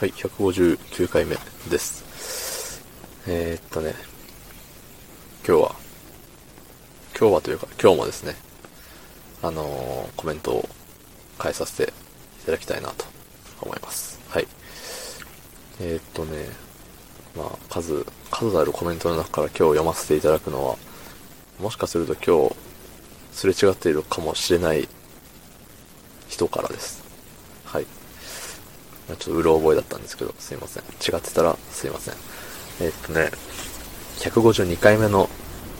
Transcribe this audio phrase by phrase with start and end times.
[0.00, 1.36] はい、159回目
[1.68, 2.80] です。
[3.28, 3.92] えー、っとね、
[5.46, 5.76] 今日は、
[7.14, 8.34] 今日はというか、今日もですね、
[9.42, 10.68] あのー、コメントを
[11.36, 11.92] 返させて
[12.40, 13.04] いただきたいなと
[13.60, 14.18] 思います。
[14.30, 14.48] はい。
[15.80, 16.46] えー、っとね、
[17.36, 20.78] まあ、数、数あるコメントの中から今日読ませていただくのは、
[21.60, 22.56] もしかすると今日、
[23.36, 24.88] すれ違っているかもしれない
[26.26, 27.04] 人からです。
[27.66, 27.99] はい。
[29.16, 30.82] ちょっとうろ覚えだったんですけど、すいません。
[30.82, 32.14] 違ってたらすいません。
[32.80, 33.30] えー、っとね、
[34.18, 35.28] 152回目の、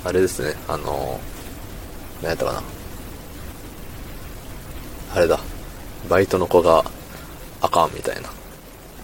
[0.05, 2.63] あれですね、あのー、何やったかな。
[5.15, 5.41] あれだ。
[6.09, 6.85] バイトの子が
[7.61, 8.31] あかんみたいな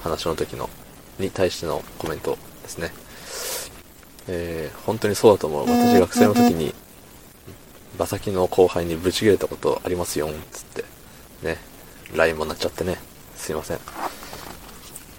[0.02, 0.70] 話の時の、
[1.18, 2.92] に対してのコメントですね。
[4.28, 5.68] えー、本当にそうだと思う。
[5.68, 6.74] 私学生の時に、
[7.96, 10.84] 馬先の後輩にブチ切れたことありますよ、つって。
[11.42, 11.58] ね。
[12.14, 12.98] LINE もなっちゃってね。
[13.36, 13.78] すいません。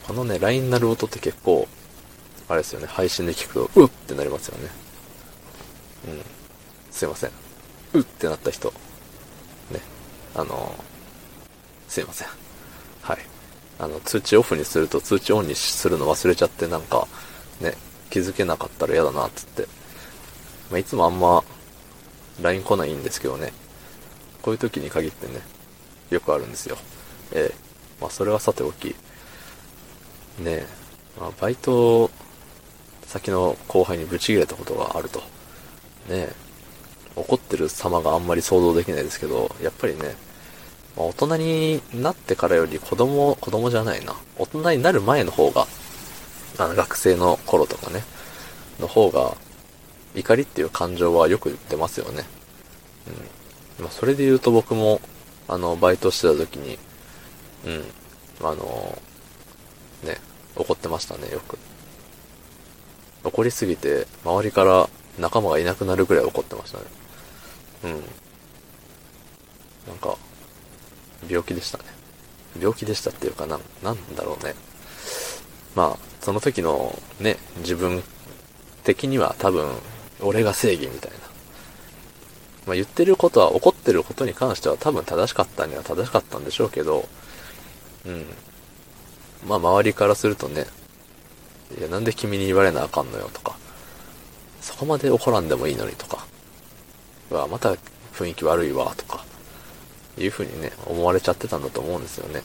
[0.07, 1.67] このね、LINE 鳴る音って結構、
[2.47, 4.69] あれですよね、配信で聞くと、うっってなりますよね。
[6.07, 6.21] うん。
[6.91, 7.31] すいません。
[7.93, 8.69] うってなった人。
[9.69, 9.81] ね。
[10.33, 10.73] あの
[11.89, 12.27] すいません。
[13.01, 13.17] はい。
[13.79, 17.07] あの、通知オフにすると通知オンにするの忘れちゃってなんか、
[17.59, 17.73] ね、
[18.09, 19.67] 気づけなかったら嫌だな、つって。
[20.71, 21.43] まあ、いつもあんま、
[22.41, 23.51] LINE 来ないんですけどね。
[24.41, 25.41] こういう時に限ってね、
[26.09, 26.77] よくあるんですよ。
[27.33, 27.67] ええ
[27.99, 28.95] まあそれはさておき、
[30.39, 30.67] ねえ、
[31.19, 32.11] まあ、バイト
[33.05, 35.19] 先の後輩にブチ切れたことがあると。
[35.19, 35.25] ね
[36.09, 36.33] え、
[37.15, 40.15] 怒ってる様があんまり想像できないですけど、やっぱりね、
[40.95, 44.15] まあ、大人になってからより子供、子供じゃないな。
[44.37, 45.67] 大人になる前の方が、
[46.57, 48.03] あの学生の頃とかね、
[48.79, 49.35] の方が、
[50.15, 52.23] 怒りっていう感情はよく出ますよね。
[53.77, 53.85] うん。
[53.85, 54.99] まあ、それで言うと僕も、
[55.47, 56.79] あの、バイトしてた時に、
[57.65, 57.83] うん。
[58.41, 58.99] あの、
[60.57, 61.57] 怒ってましたね、よく。
[63.23, 64.89] 怒りすぎて、周りから
[65.19, 66.83] 仲間がいなくなるぐらい怒ってましたね。
[67.85, 67.91] うん。
[69.87, 70.17] なんか、
[71.27, 71.83] 病気でしたね。
[72.59, 74.55] 病気でしたっていうかな、なんだろうね。
[75.75, 78.03] まあ、その時のね、自分
[78.83, 79.75] 的には多分、
[80.21, 81.17] 俺が正義みたいな。
[82.65, 87.07] まあ言ってることは、怒ってることに関しては多分正しかったには正しかったんでしょうけど、
[88.05, 88.25] うん。
[89.45, 90.65] まあ、周りからするとね、
[91.77, 93.57] いや、なんで君に言われなあかんのよとか、
[94.61, 96.25] そこまで怒らんでもいいのにとか、
[97.29, 97.75] うわ、また
[98.13, 99.25] 雰囲気悪いわとか、
[100.17, 102.41] いう風にね、思われちゃってたんだと思うんですよね。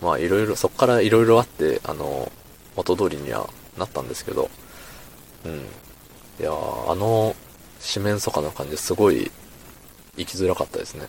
[0.00, 2.30] まあ、いろいろ、そっからいろいろあって、あの、
[2.76, 4.48] 元通りにはなったんですけど、
[5.44, 5.52] うん。
[6.40, 7.34] いやあの、
[7.80, 9.30] 四面楚歌の感じすごい
[10.16, 11.06] 生きづらかったですね。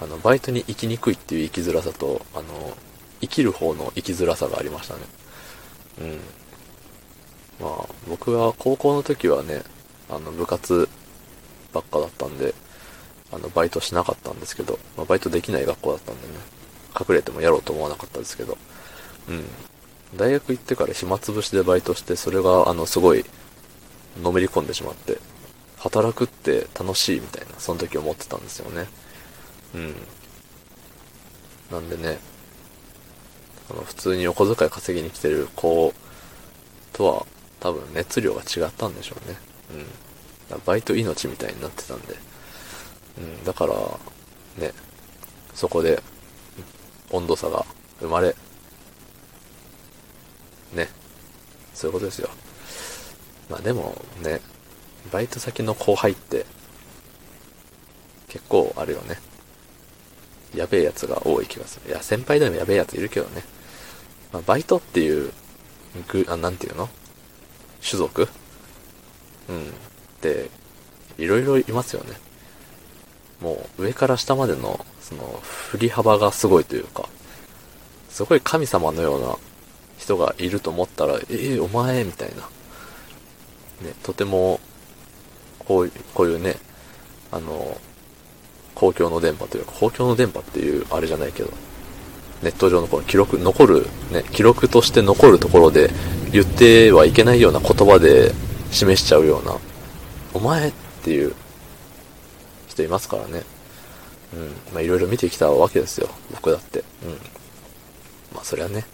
[0.00, 2.44] あの、バイトに行きにくいっていう生きづらさと、あの、
[3.20, 5.00] 生きる方の生きづらさがありましたね。
[6.00, 6.20] うん。
[7.60, 9.62] まあ、僕は高校の時はね、
[10.10, 10.88] あの、部活
[11.72, 12.54] ばっかだったんで、
[13.32, 16.34] あの、バイトしなかったんですけど、まあ、バイトできない学校だったんでね、
[16.98, 18.56] 隠れてもやろうと思わなかったですけど、
[19.28, 19.44] うん。
[20.16, 23.24] 大学行ってから暇つぶしでバイトして、それが、あの、すごい、
[24.22, 25.18] のめり込んでしまって、
[25.78, 28.86] 働くって楽しいみたいな、その時思ってたんですよね。
[29.74, 29.94] うん。
[31.70, 32.18] なんでね、
[33.70, 35.92] あの普通にお小遣い稼ぎに来てる子
[36.92, 37.26] とは
[37.60, 39.36] 多分熱量が違ったんでしょうね。
[40.50, 40.60] うん。
[40.64, 42.14] バイト命みたいになってたんで。
[43.18, 43.44] うん。
[43.44, 43.74] だから、
[44.58, 44.72] ね、
[45.54, 46.02] そこで
[47.10, 47.64] 温度差が
[48.00, 48.34] 生まれ、
[50.72, 50.88] ね、
[51.74, 52.28] そういうことですよ。
[53.50, 54.40] まあでもね、
[55.12, 56.46] バイト先の後輩って
[58.28, 59.18] 結構あるよね。
[60.54, 61.90] やべえやつが多い気がする。
[61.90, 63.42] いや、先輩でもやべえやついるけどね。
[64.32, 65.32] まあ、バイトっていう、
[66.08, 66.88] ぐ、あ、なんていうの？
[67.82, 68.28] 種族？
[69.48, 69.72] うん。
[70.20, 70.50] で、
[71.18, 72.16] いろいろいますよね。
[73.40, 77.08] もう、上から下までの、その、振り幅がすごいというか、
[78.10, 79.36] すごい神様のような
[79.98, 82.36] 人がいると思ったら、ええー、お前みたいな。
[83.86, 84.60] ね、とても、
[85.60, 86.56] こういう、こういうね、
[87.30, 87.78] あの、
[88.74, 91.52] 公共の電波というか、公共の電波っていうあれじゃないけど、
[92.42, 95.90] ネット上のこの記録、残る、ね、記録として残るところで
[96.32, 98.32] 言ってはいけないような言葉で
[98.70, 99.56] 示しちゃうような、
[100.34, 100.72] お前っ
[101.02, 101.34] ていう
[102.68, 103.42] 人いますからね。
[104.34, 104.48] うん。
[104.74, 106.08] まあいろいろ見てきたわけですよ。
[106.30, 106.80] 僕だって。
[106.80, 106.84] うん。
[108.34, 108.84] まあそりゃね、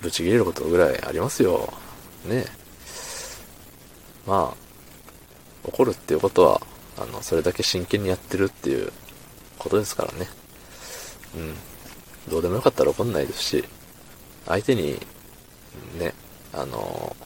[0.00, 1.72] ブチ切れることぐらいありますよ。
[2.26, 2.44] ね
[4.26, 4.56] まあ、
[5.64, 6.60] 怒るっていうことは、
[6.98, 8.92] あの、それだけ真剣にやってるっていう
[9.58, 10.28] ことですからね。
[11.36, 11.54] うん。
[12.28, 13.64] どうでもよかったら怒んないですし、
[14.46, 14.98] 相手に、
[15.98, 16.14] ね、
[16.52, 17.16] あの、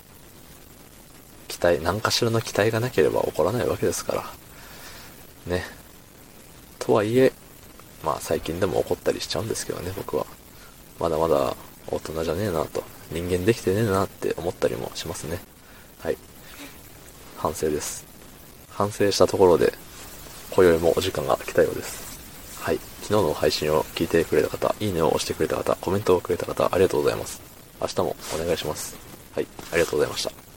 [1.49, 4.25] 期待、何かしらの期待がなければ起こらないわけですから。
[5.47, 5.64] ね。
[6.79, 7.32] とはいえ、
[8.02, 10.26] まあ最近でも怒ったりしちゃうんですけどね、僕は。
[10.99, 11.56] まだまだ
[11.87, 15.41] 大人じゃねえなと、人間できてねえなって思ったりもしますね。
[16.00, 16.17] はい。
[17.37, 18.06] 反省です。
[18.70, 19.73] 反省したところで、
[20.50, 22.10] 今宵もお時間が来たようです。
[22.61, 22.79] はい。
[23.03, 27.41] 昨日の配信を聞いてくれた方、いいねを押してくれた方、コメントをくれた方、ありがとうございます。
[27.81, 28.97] 明日もお願いします。
[29.35, 29.47] はい。
[29.73, 30.50] ありがとうございました。